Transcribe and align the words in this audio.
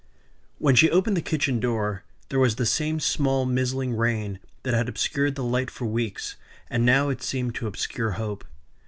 When 0.57 0.73
she 0.73 0.89
opened 0.89 1.15
the 1.15 1.21
kitchen 1.21 1.59
door 1.59 2.03
there 2.29 2.39
was 2.39 2.55
the 2.55 2.65
same 2.65 2.99
small, 2.99 3.45
mizzling 3.45 3.95
rain 3.95 4.39
that 4.63 4.73
had 4.73 4.89
obscured 4.89 5.35
the 5.35 5.43
light 5.43 5.69
for 5.69 5.85
weeks, 5.85 6.37
and 6.71 6.83
now 6.83 7.09
it 7.09 7.21
seemed 7.21 7.53
to 7.53 7.67
obscure 7.67 8.13
hope. 8.13 8.43